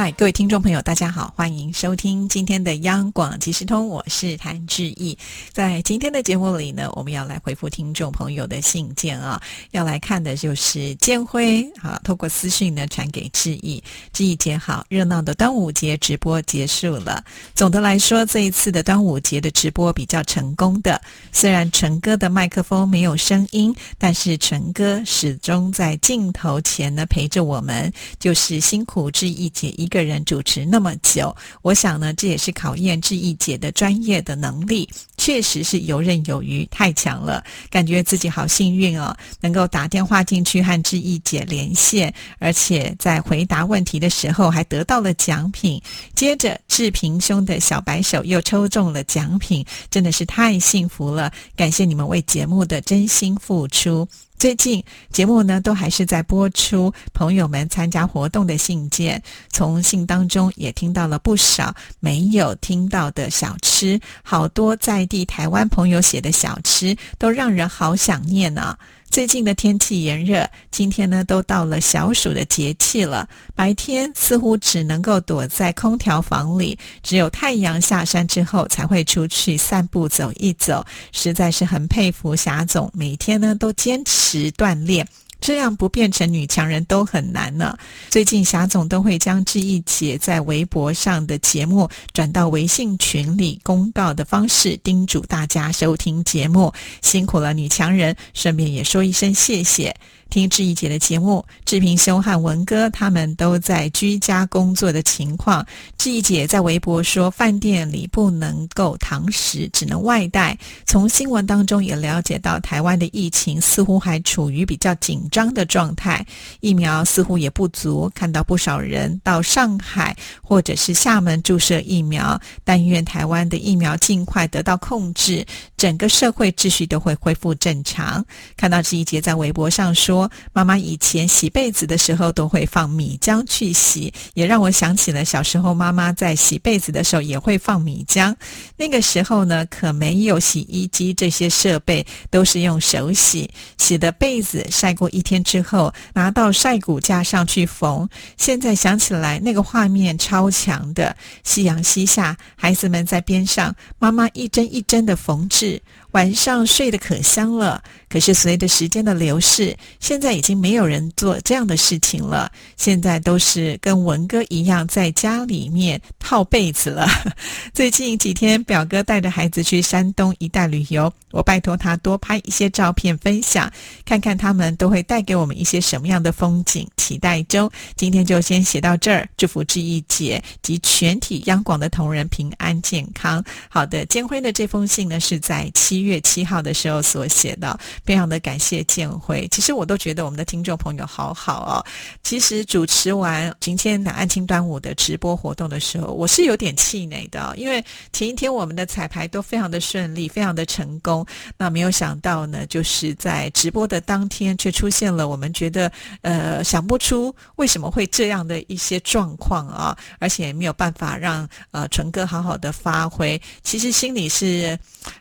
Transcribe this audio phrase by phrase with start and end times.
[0.00, 5.18] 嗨，各位听众朋友，大家好，欢迎收听今天的央广即时通，我是谭志毅。
[5.52, 9.42] 在今天的节目里呢，我们要来回复听众朋友的信件啊，
[9.72, 13.82] 要来看的就是建辉啊，透过私讯呢传给志毅，
[14.12, 17.24] 志毅姐好，热闹的端午节直播结束了。
[17.56, 21.02] 总的来说，这一次的端午节的直播比较成功的，
[21.32, 29.87] 虽然陈哥的麦克风没有声音，但是陈哥始终在镜头前呢陪着我们，就是辛苦志毅姐一。
[29.88, 45.80] 一个人主持那么久，我想呢，这也是考验志毅姐的专业的能力，确实是游刃有余，太强了，感觉自己好幸运哦，能够打电话进去和志毅姐连线，而且在回答问题的时候还得到了奖品。
[46.14, 54.06] 接着志平兄的小白手又抽中了奖品，真的是太幸福了，感谢你们为节目的真心付出。
[54.38, 68.78] 最近节目呢，都还是在播出朋友们参加活动的信件，从信当中也听到了不少没有听到的小吃，好多在地台湾朋友写的小吃，都让人好想念呢。
[69.10, 73.28] 最近的天气炎热，今天呢都到了小暑的节气了。
[73.54, 80.84] 白天似乎只能够躲在空调房里，只有太阳下山之后才会出去散步走一走。
[81.10, 85.08] 实在是很佩服霞总，每天呢都坚持锻炼。
[85.40, 87.76] 这样不变成女强人都很难呢。
[88.10, 96.72] 最近霞总都会将这一节在微博上的节目转到微信群里公告的方式，叮嘱大家收听节目。
[97.02, 99.94] 辛苦了女强人，顺便也说一声谢谢。
[100.30, 105.66] 听志毅姐的节目，志平兄和文哥他们都在居家工作的情况。
[105.96, 110.58] 志毅姐在微博说，饭店里不能够堂食，只能外带。
[110.84, 116.24] 从新闻当中也了解到，台湾的疫情似乎还处于比较紧张的状态，
[116.60, 118.10] 疫苗似乎也不足。
[118.14, 125.46] 看到不少人到上海或者是厦门注射疫苗，但愿台湾的疫苗尽快得到控制，
[125.78, 128.22] 整个社会秩序都会恢复正常。
[128.54, 130.30] 看到志毅姐在微博上说。
[130.52, 138.34] 妈妈以前洗被子的时候都会放米浆去洗，也让我想起了小时候妈妈在洗被子的时候也会放米浆。
[138.76, 143.48] 那个时候呢，可没有洗衣机这些设备，都是用手洗。
[143.76, 148.08] 洗的被子晒过一天之后，拿到晒骨架上去缝。
[148.36, 151.14] 现在想起来，那个画面超强的。
[151.44, 155.67] 夕阳西下，孩子们在边上，妈妈一针一针的缝制。
[155.68, 155.82] 是
[156.12, 162.50] 晚上睡得可香了，可是随着时间的流逝，现在已经没有人做这样的事情了。
[162.78, 167.06] 现在都是跟文哥一样在家里面套被子了。
[167.74, 173.70] 最近几天，表哥带着孩子去山东一带旅游，我拜托他多拍一些照片分享，
[174.06, 176.88] 看看他们都会带给我们一些什么样的风景。
[176.96, 183.44] 期待中，今天就先写到这儿，祝福志毅姐及全体央广的同仁平安健康。
[183.68, 185.97] 好的，建辉的这封信呢是在七。
[185.98, 189.48] 一月七号的时候所写的，非常的感谢建辉。
[189.50, 191.84] 其实我都觉得我们的听众朋友好好哦。
[192.22, 201.26] 其实主持完今天南安庆端午的直播活动的时候，我是有点气馁的，因为前一天我们的彩排都非常的顺利，非常的成功。
[201.56, 205.90] 那没有想到呢，就是在直播的当天，却出现了我们觉得
[206.22, 213.40] 呃想不出为什么会这样的一些状况啊，而且没有办法让呃纯哥好好的发挥。
[213.62, 214.78] 其实心里是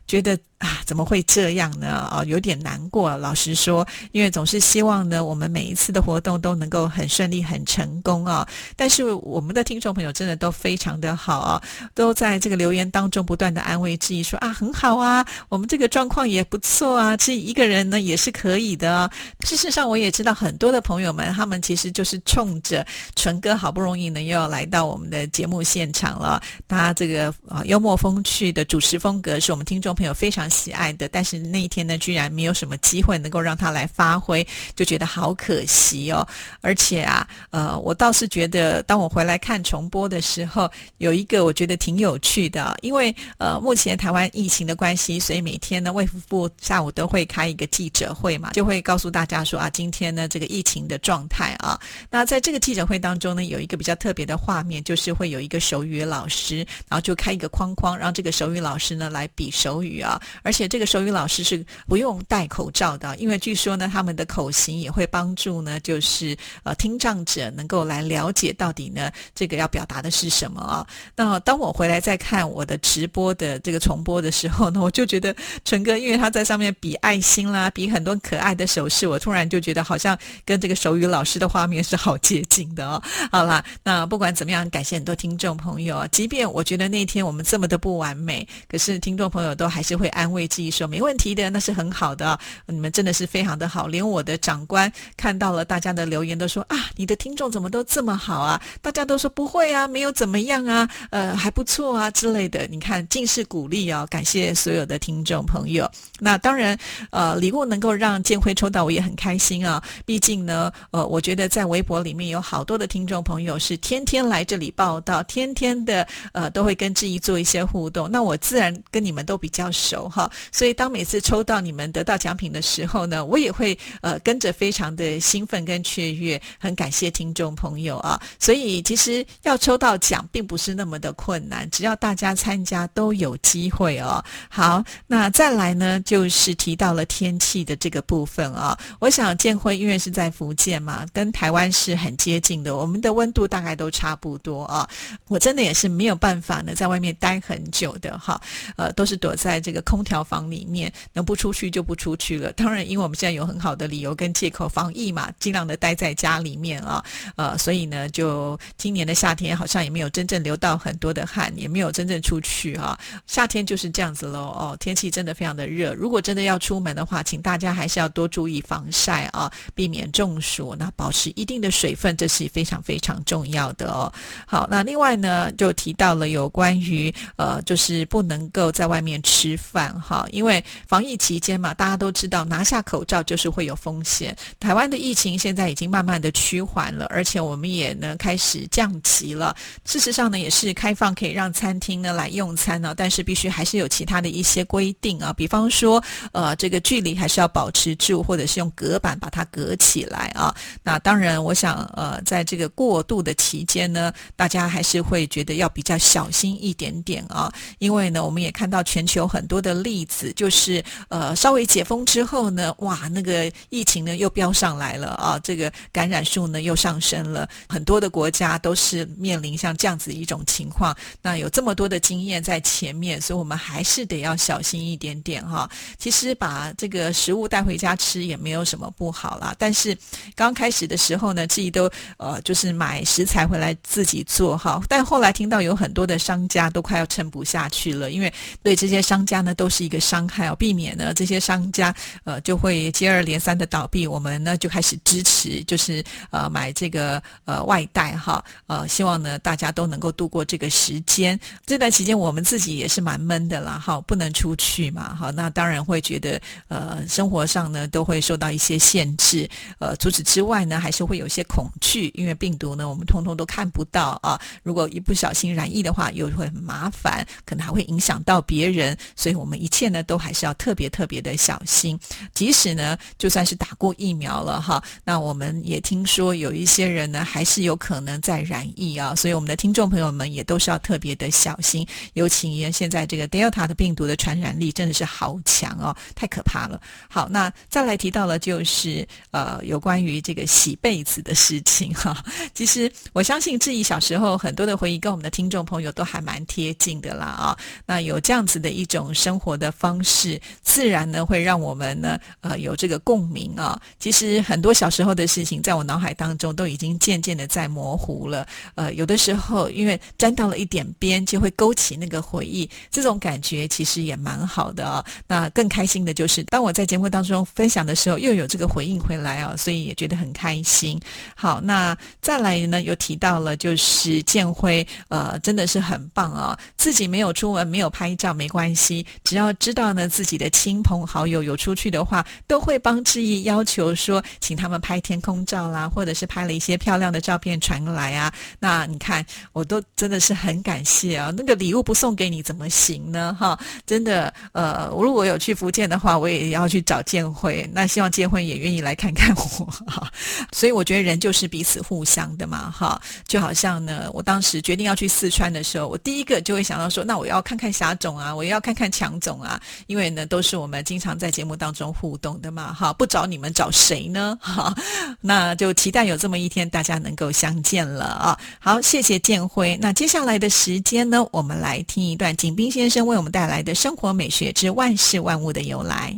[0.07, 0.37] 觉得。
[0.59, 1.87] 啊，怎么会这样呢？
[1.87, 3.15] 啊，有点难过。
[3.17, 8.47] 老实说，因为总是希望呢，我们每一次的活动都能够很顺利、很成功啊。
[8.75, 11.61] 但是我们的听众朋友真的都非常的好啊，
[11.93, 19.07] 都在这个留言当中不断的安慰质疑说啊，很好啊，我们这个状况也不错啊，其实一个人呢也是可以的。
[19.41, 22.83] 事实上，我也知道很多的朋友们，他们其实就是冲着
[23.15, 30.46] 纯哥好不容易呢又要来到我们的节目现场了，他这个啊幽默风趣的主持风格是我们听众朋友非常。
[30.49, 34.45] 喜爱的，但是那一天呢，居然没有什么机会能够让他来发挥，
[34.75, 36.27] 就觉得好可惜哦。
[36.61, 51.79] 而且啊，呃，我倒是觉得，当我回来看重播的时候，有一个我觉得挺有趣的，因为呃，目前台湾疫情的关系，所以每天呢，卫福部下午都会开一个记者会嘛，就会告诉大家说啊，今天呢这个疫情的状态啊。
[52.09, 56.57] 那在这个记者会当中呢，有一个比较特别的画面，就是会有一个手语老师，
[56.87, 60.21] 然后就开一个框框，让这个手语老师呢来比手语啊。
[60.43, 70.87] 而且这个手语老师是不用戴口罩的，因为据说呢，他们的口型也会帮助呢，就是呃听障者能够来了解到底呢这个要表达的是什么啊。
[71.15, 75.35] 那当我回来再看我的直播的这个重播的时候呢，我就觉得
[75.65, 83.01] 纯哥因为他在上面比爱心啦，比很多可爱的手势，我突然就觉得好像跟这个手语老师的画面是好接近的哦。
[83.31, 93.87] 好啦，那不管怎么样，感谢很多听众朋友啊，即便我觉得那天我们这么的不完美，可是听众朋友都还是会安慰自己说没问题的，那是很好的，你们真的是非常的好。
[93.87, 98.61] 连我的长官看到了大家的留言都说啊，你的听众怎么都这么好啊？
[98.81, 102.67] 大家都说不会啊，没有怎么样啊，呃，还不错啊之类的。
[102.67, 105.89] 你看尽是鼓励哦，感谢所有的听众朋友。
[106.19, 106.77] 那当然，
[107.11, 109.81] 呃，礼物能够让建辉抽到，我也很开心啊。
[110.05, 118.09] 毕竟呢，呃，我觉得在微博里面有好多的听众朋友是天天来这里报道，天天的呃都会跟志毅做一些互动。
[118.11, 128.19] 那我自然跟你们都比较熟哈，所以当每次抽到你们得到奖品的时候呢，我也会呃跟着非常的兴奋跟雀跃，很感谢听众朋友啊。
[128.39, 134.23] 所以其实要抽到奖并不是那么的困难，只要大家参加都有机会哦。
[134.49, 138.75] 好，那再来呢，就是提到了天气的这个部分啊。
[138.99, 144.89] 我想建辉因为是在福建嘛，跟台湾是很接近的，我们的温度大概都差不多啊。
[145.27, 148.41] 我真的也是没有办法呢，在外面待很久的哈。
[148.77, 152.49] 呃，都是躲在这个空调房里面，能不出去就不出去了。
[152.53, 157.03] 当然，因为我们现在有很好的理由跟借口防疫嘛，尽量的待在家里面啊。
[157.35, 162.97] 呃，所以呢，就今年的夏天好像也没有真正流到很多的汗，也没有真正出去哈。
[163.27, 164.39] 夏天就是这样子喽。
[164.39, 165.93] 哦，天气真的非常的热。
[165.93, 170.73] 如果真的要出门的话，请大家还是要多注意防晒啊，避免中暑。
[170.79, 174.11] 那保持一定的水分，这是非常非常重要的哦。
[174.45, 184.35] 好，那另外呢，就提到了有关于呃，就是不能够在外面吃饭哈，因为防疫期间嘛，大家都知道拿下口罩就是会有风险。
[184.59, 189.55] 台湾的疫情现在已经慢慢的趋缓了，而且我们也呢开始降级了。
[189.85, 200.55] 事实上呢，也是开放可以让餐厅呢来用餐呢，但是必须还是有其他的一些规定啊，比方说呃这个距离还是要保持住，或者是用隔板把它隔起来啊。
[200.83, 220.95] 那当然，我想呃在这个过渡的期间呢，大家还是会觉得要比较小心一点点啊，因为呢我们也看到全球很多的例子，就是呃稍微解封之后呢，哇那个疫情呢又飙上来了啊，这个感染数呢又上升了，很多的国家都是面临像这样子一种情况。
[221.21, 225.69] 那有这么多的经验在前面，所以我们还是得要小心一点点哈。
[225.97, 229.97] 其实把这个食物带回家吃也没有什么不好啦，但是
[230.35, 238.33] 刚开始的时候呢，自己都呃就是买食材回来自己做哈，但后来听到有很多的商家都快要撑不下去了，因为
[238.63, 241.93] 对这些商家呢都都是一个伤害哦，避免呢这些商家
[242.23, 251.37] 呃就会接二连三的倒闭，我们呢就开始支持，就是呃买这个呃外带哈，呃希望呢大家都能够度过这个时间。
[251.65, 259.49] 这段期间我们自己也是蛮闷的啦，哈，不能出去嘛，哈，那当然会觉得呃生活上呢都会受到一些限制，
[259.79, 271.99] 呃除此之外呢还是会有些恐惧，因为病毒呢我们通通都看不到啊，如果一不小心染疫的话又会很麻烦，可能还会影响到别人，所以我们一切呢都还是要特别特别的小心。
[272.33, 281.87] 即使呢就算是打过疫苗了哈，那我们也听说有一些人呢还是有可能在染疫啊，所以我们的听众朋友们也都是要特别的小心。
[282.13, 286.81] 尤其现在这个 Delta 的病毒的传染力真的是好强哦，太可怕了。
[287.09, 292.23] 好，那再来提到了就是呃有关于这个洗被子的事情哈。
[292.53, 297.57] 其实我相信志毅小时候很多的回忆跟我们的听众朋友都还蛮贴近的啦啊。
[297.85, 303.79] 那有这样子的一种生活活的方式，自然呢会让我们呢呃有这个共鸣啊。
[303.97, 308.45] 其实很多小时候的事情，在我脑海当中都已经渐渐的在模糊了。
[308.75, 315.05] 呃，有的时候因为沾到了一点边，就会勾起那个回忆，这种感觉其实也蛮好的啊。
[315.27, 320.99] 那更开心的就是，当我在节目当中分享的时候，又有这个回应回来啊，所以也觉得很开心。
[321.35, 326.59] 好，那再来呢，又提到了就是建辉，呃，真的是很棒啊。
[326.75, 338.33] 自己没有出门，没有拍照没关系，只要知道呢自己的亲朋好友有出去的话，都会帮志毅要求说，请他们拍天空照啦，或者是拍了一些漂亮的照片传来啊。
[338.59, 341.31] 那你看，我都真的是很感谢啊。
[341.37, 343.35] 那个礼物不送给你怎么行呢？
[343.39, 347.69] 哈，真的，呃，我如果有去福建的话，我也要去找建辉。
[347.73, 350.11] 那希望建辉也愿意来看看我哈。
[350.51, 352.99] 所以我觉得人就是彼此互相的嘛，哈。
[353.27, 364.37] 就好像呢，我当时决定要去四川的时候，我第一个就会想到说，那我要看看霞种啊，我要看看强懂啊，因为呢都是我们经常在节目当中互动的嘛，哈，不找你们找谁呢？
[364.39, 364.73] 哈，
[365.19, 368.39] 那就期待有这么一天大家能够相见了啊！
[368.59, 369.77] 好，谢谢建辉。
[369.81, 376.17] 那接下来的时间呢，我们来听一段景斌先生为我们带来的《生活美学之万事万物的由来》。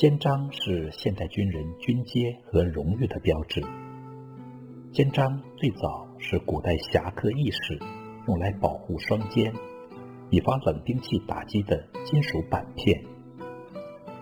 [0.00, 3.62] 肩章是现代军人军阶和荣誉的标志。
[4.92, 7.78] 肩章最早是古代侠客义士
[8.26, 9.52] 用来保护双肩，
[10.30, 12.98] 以防冷兵器打击的金属板片。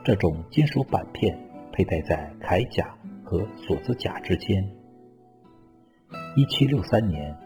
[0.02, 1.38] 这种金属板片
[1.72, 4.68] 佩戴在铠甲和锁子甲之间。
[6.34, 7.36] 一七六三年，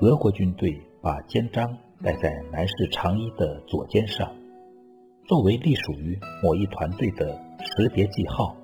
[0.00, 4.28] 俄国军队把肩章戴在男士长衣的左肩上。
[5.26, 8.54] 作为隶属于某一团队的识别记号，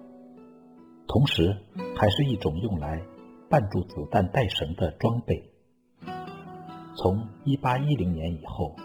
[1.09, 1.57] 同时
[1.97, 3.01] 还是一种用来
[3.49, 5.43] 绊住子弹带绳的装备。
[6.97, 8.77] 从1810年以后，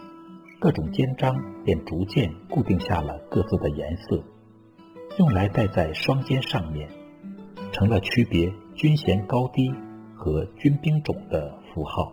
[0.58, 4.24] 各种肩章便逐渐固定下了各自的颜色，
[5.18, 6.88] 用来戴在双肩上面，
[7.72, 9.70] 成了区别军衔高低
[10.14, 12.10] 和军兵种的符号。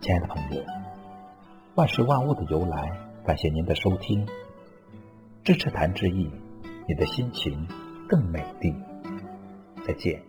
[0.00, 0.79] 亲爱的朋友。
[1.76, 2.90] 万事万物的由来，
[3.24, 4.26] 感谢您的收听，
[5.44, 6.28] 支持谭志毅，
[6.88, 7.66] 你的心情
[8.08, 8.74] 更美丽。
[9.86, 10.20] 再见。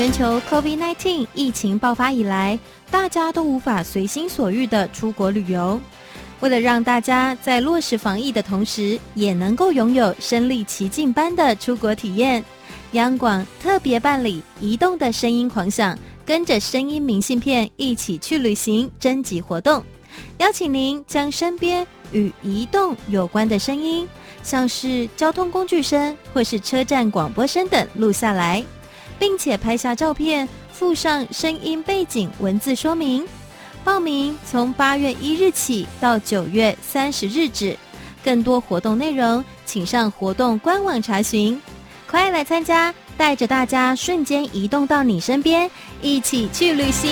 [0.00, 2.58] 全球 COVID-19 疫情爆发以来，
[2.90, 5.78] 大家都无法随心所欲的出国旅游。
[6.40, 12.42] 为了让大家在落实防疫的同时，也能够拥有身临其境般的出国体验，
[12.92, 19.84] 央广特别办理“移动的声音狂想”，跟着声音明信片一起去旅行征集活动，
[20.38, 24.08] 邀请您将身边与移动有关的声音，
[24.42, 28.64] 像是交通工具声或是车站广播声等录下来。
[29.20, 33.24] 并且拍下照片，附上声音背景文字说明。
[33.84, 37.76] 报名从八月一日起到九月三十日止。
[38.24, 41.60] 更多活动内容，请上活动官网查询。
[42.06, 45.70] 快来参加，带着大家瞬间移动到你身边，
[46.02, 47.10] 一起去旅行。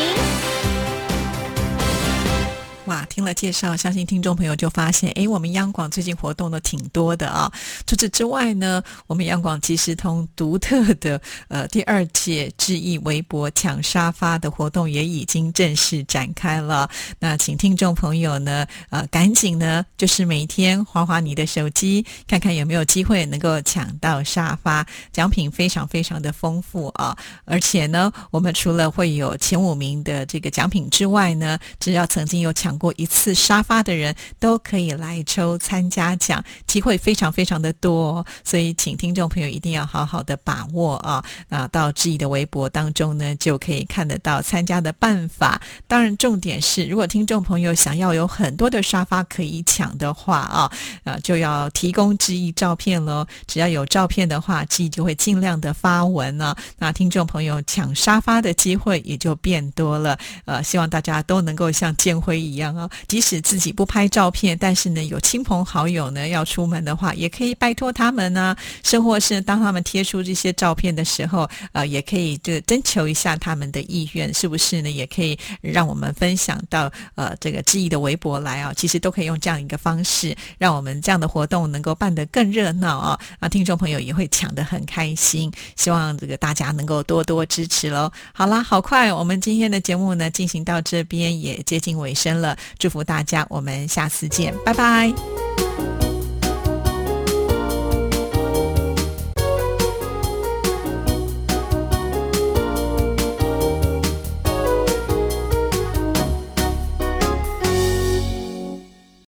[3.09, 7.53] 听了介绍，相信听众朋友就发现，哎，我们央广最近活动的挺多的啊。
[7.85, 16.89] 除此之外呢，我们央广即时通独特的呃第二届致意微博抢沙发的活动也已经正式展开了。
[17.19, 27.17] 那请听众朋友呢，呃，赶紧呢，就是每天划划你的手机，看看有没有机会能够抢到沙发，奖品非常非常的丰富啊。
[27.45, 32.79] 而且呢，我们除了会有前五名的这个奖品之外呢，只要曾经有抢。
[32.79, 41.25] 过一次沙发的人都可以来抽参加奖，机会非常非常的多，所以请听众朋友一定要好好的把握啊！
[41.49, 45.61] 那到志毅的微博当中呢，就可以看得到参加的办法。
[45.87, 50.73] 当然，重点是如果听众朋友想要有很多的沙发可以抢的话啊，
[51.05, 53.25] 啊，就要提供志毅照片喽。
[53.47, 56.55] 只要有照片的话，志毅就会尽量的发文呢。
[56.79, 60.19] 那听众朋友抢沙发的机会也就变多了。
[60.47, 62.75] 呃，希望大家都能够像建辉一样。
[62.75, 74.91] 啊，即使自己不拍照片，但是呢，有亲朋好友呢要出门的话，也可以拜托他们呢，甚或是当他们贴出这些照片的时候，呃，也可以就征求一下他们的意愿，是不是呢？
[74.91, 85.51] 也可以让我们分享到呃这个志毅的微博来啊，其实都可以用这样一个方式，让我们这样的活动能够办得更热闹啊，啊，听众朋友也会抢得很开心。
[85.77, 88.11] 希望这个大家能够多多支持喽。
[88.33, 92.57] 好啦，好快，我们今天的节目呢进行到这边也接近尾声了。
[92.79, 95.13] 祝福大家我们下次见拜拜。